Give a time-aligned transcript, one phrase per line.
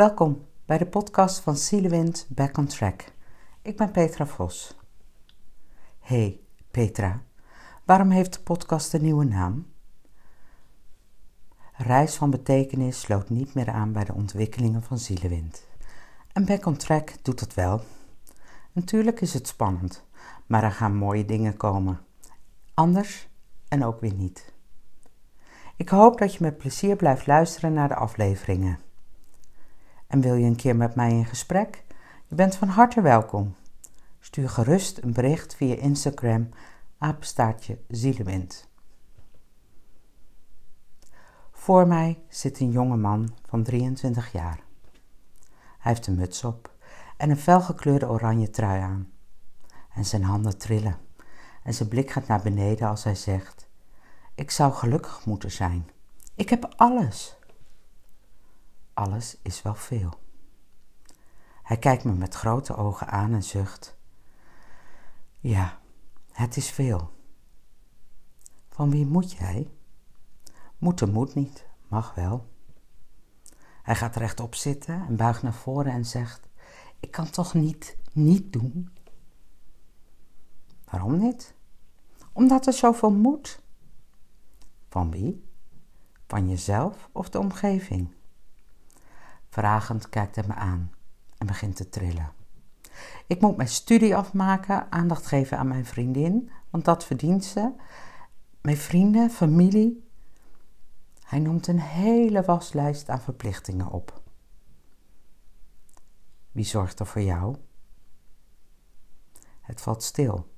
[0.00, 3.04] Welkom bij de podcast van Zielewind Back on Track.
[3.62, 4.76] Ik ben Petra Vos.
[5.98, 7.22] Hey Petra,
[7.84, 9.66] waarom heeft de podcast een nieuwe naam?
[11.72, 15.66] Reis van betekenis sloot niet meer aan bij de ontwikkelingen van Zielewind.
[16.32, 17.80] En Back on Track doet het wel.
[18.72, 20.04] Natuurlijk is het spannend,
[20.46, 22.00] maar er gaan mooie dingen komen.
[22.74, 23.28] Anders
[23.68, 24.52] en ook weer niet.
[25.76, 28.78] Ik hoop dat je met plezier blijft luisteren naar de afleveringen.
[30.10, 31.84] En wil je een keer met mij in gesprek?
[32.26, 33.54] Je bent van harte welkom.
[34.20, 36.48] Stuur gerust een bericht via Instagram,
[36.98, 38.68] apenstaartje Zielewind.
[41.50, 44.60] Voor mij zit een jonge man van 23 jaar.
[45.78, 46.74] Hij heeft een muts op
[47.16, 49.10] en een felgekleurde oranje trui aan.
[49.94, 50.98] En zijn handen trillen
[51.62, 53.68] en zijn blik gaat naar beneden als hij zegt:
[54.34, 55.90] Ik zou gelukkig moeten zijn.
[56.34, 57.38] Ik heb alles
[59.00, 60.20] alles is wel veel.
[61.62, 63.96] Hij kijkt me met grote ogen aan en zucht.
[65.38, 65.78] Ja,
[66.32, 67.10] het is veel.
[68.68, 69.70] Van wie moet jij?
[70.78, 72.48] Moeten moet niet, mag wel.
[73.82, 76.48] Hij gaat rechtop zitten en buigt naar voren en zegt:
[77.00, 78.90] Ik kan toch niet niet doen?
[80.84, 81.54] Waarom niet?
[82.32, 83.62] Omdat er zoveel moet.
[84.88, 85.48] Van wie?
[86.26, 88.18] Van jezelf of de omgeving?
[89.50, 90.92] Vragend kijkt hij me aan
[91.38, 92.32] en begint te trillen.
[93.26, 97.72] Ik moet mijn studie afmaken, aandacht geven aan mijn vriendin, want dat verdient ze.
[98.60, 100.08] Mijn vrienden, familie.
[101.22, 104.22] Hij noemt een hele waslijst aan verplichtingen op.
[106.52, 107.56] Wie zorgt er voor jou?
[109.60, 110.54] Het valt stil.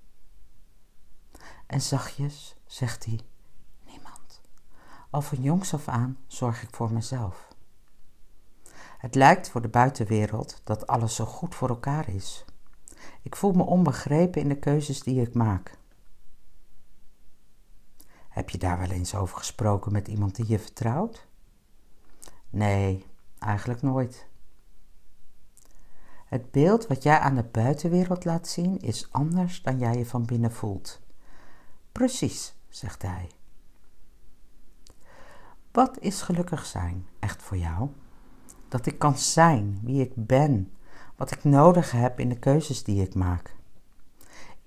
[1.67, 3.21] En zachtjes zegt hij:
[3.87, 4.41] Niemand.
[5.11, 7.52] Al van jongs af aan zorg ik voor mezelf.
[9.03, 12.45] Het lijkt voor de buitenwereld dat alles zo goed voor elkaar is.
[13.23, 15.79] Ik voel me onbegrepen in de keuzes die ik maak.
[18.29, 21.27] Heb je daar wel eens over gesproken met iemand die je vertrouwt?
[22.51, 23.07] Nee,
[23.39, 24.27] eigenlijk nooit.
[26.25, 30.25] Het beeld wat jij aan de buitenwereld laat zien is anders dan jij je van
[30.25, 31.01] binnen voelt.
[31.93, 33.31] Precies, zegt hij.
[35.73, 37.91] Wat is gelukkig zijn echt voor jou?
[38.73, 40.73] Dat ik kan zijn wie ik ben,
[41.17, 43.57] wat ik nodig heb in de keuzes die ik maak.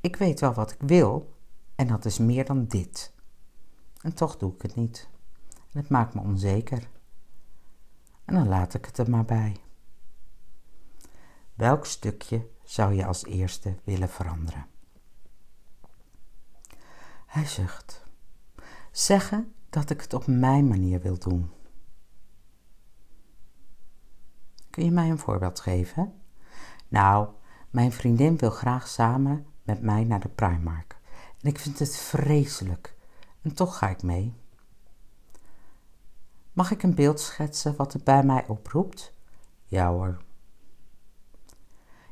[0.01, 1.33] Ik weet wel wat ik wil
[1.75, 3.13] en dat is meer dan dit.
[4.01, 5.09] En toch doe ik het niet.
[5.53, 6.89] En het maakt me onzeker.
[8.25, 9.57] En dan laat ik het er maar bij.
[11.53, 14.65] Welk stukje zou je als eerste willen veranderen?
[17.25, 18.05] Hij zucht.
[18.91, 21.49] Zeggen dat ik het op mijn manier wil doen.
[24.75, 26.13] Kun je mij een voorbeeld geven?
[26.87, 27.27] Nou,
[27.69, 30.97] mijn vriendin wil graag samen met mij naar de Primark.
[31.41, 32.95] En ik vind het vreselijk.
[33.41, 34.33] En toch ga ik mee.
[36.53, 39.13] Mag ik een beeld schetsen wat het bij mij oproept?
[39.65, 40.17] Ja hoor.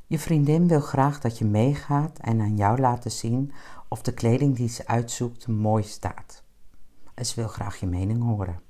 [0.07, 3.51] Je vriendin wil graag dat je meegaat en aan jou laten zien
[3.87, 6.43] of de kleding die ze uitzoekt mooi staat.
[7.13, 8.61] En ze wil graag je mening horen.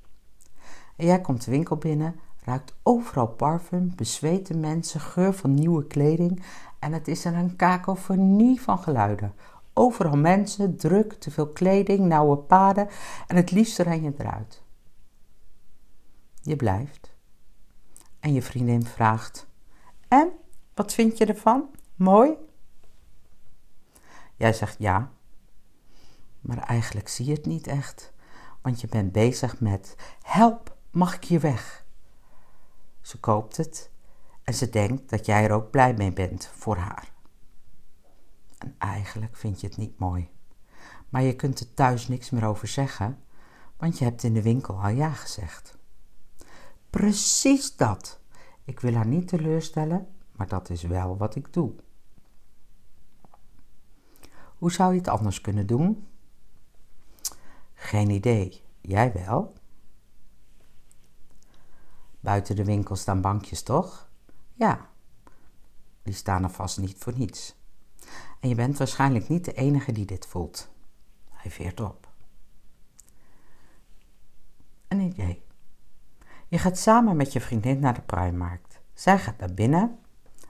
[0.95, 2.15] En jij komt de winkel binnen
[2.45, 6.43] ruikt overal parfum, bezweten mensen, geur van nieuwe kleding
[6.79, 9.35] en het is er een kakofonie van geluiden.
[9.73, 12.87] Overal mensen, druk, te veel kleding, nauwe paden
[13.27, 14.63] en het liefst ren je eruit.
[16.41, 17.15] Je blijft.
[18.19, 19.47] En je vriendin vraagt:
[20.07, 20.31] En,
[20.73, 21.69] wat vind je ervan?
[21.95, 22.35] Mooi?
[24.35, 25.11] Jij zegt ja,
[26.41, 28.13] maar eigenlijk zie je het niet echt,
[28.61, 31.82] want je bent bezig met: Help, mag ik hier weg?
[33.03, 33.91] Ze koopt het
[34.43, 37.11] en ze denkt dat jij er ook blij mee bent voor haar.
[38.57, 40.29] En eigenlijk vind je het niet mooi.
[41.09, 43.23] Maar je kunt er thuis niks meer over zeggen,
[43.77, 45.77] want je hebt in de winkel al ja gezegd.
[46.89, 48.19] Precies dat.
[48.63, 51.73] Ik wil haar niet teleurstellen, maar dat is wel wat ik doe.
[54.57, 56.07] Hoe zou je het anders kunnen doen?
[57.73, 58.63] Geen idee.
[58.81, 59.53] Jij wel?
[62.23, 64.09] Buiten de winkel staan bankjes, toch?
[64.53, 64.89] Ja,
[66.03, 67.55] die staan er vast niet voor niets.
[68.39, 70.69] En je bent waarschijnlijk niet de enige die dit voelt.
[71.29, 72.09] Hij veert op.
[74.87, 75.43] Een idee.
[76.47, 78.81] Je gaat samen met je vriendin naar de Primarkt.
[78.93, 79.99] Zij gaat naar binnen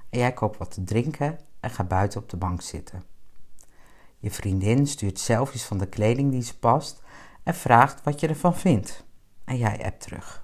[0.10, 3.04] en jij koopt wat te drinken en gaat buiten op de bank zitten.
[4.18, 7.02] Je vriendin stuurt selfies van de kleding die ze past
[7.44, 9.06] en vraagt wat je ervan vindt.
[9.44, 10.43] En jij appt terug.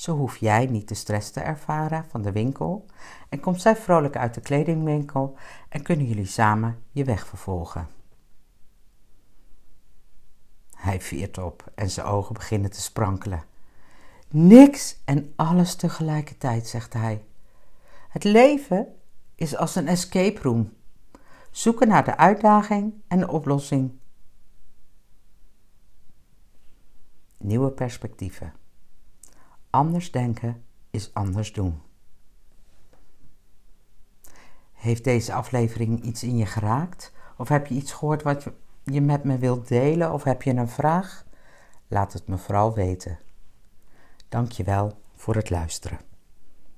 [0.00, 2.86] Zo hoef jij niet de stress te ervaren van de winkel
[3.28, 5.36] en komt zij vrolijk uit de kledingwinkel
[5.68, 7.88] en kunnen jullie samen je weg vervolgen.
[10.74, 13.44] Hij veert op en zijn ogen beginnen te sprankelen.
[14.28, 17.24] Niks en alles tegelijkertijd, zegt hij.
[18.08, 18.86] Het leven
[19.34, 20.72] is als een escape room.
[21.50, 23.98] Zoeken naar de uitdaging en de oplossing.
[27.38, 28.59] Nieuwe perspectieven.
[29.70, 31.80] Anders denken is anders doen.
[34.72, 37.12] Heeft deze aflevering iets in je geraakt?
[37.36, 38.46] Of heb je iets gehoord wat
[38.84, 40.12] je met me wilt delen?
[40.12, 41.24] Of heb je een vraag?
[41.88, 43.18] Laat het me vooral weten.
[44.28, 46.09] Dank je wel voor het luisteren.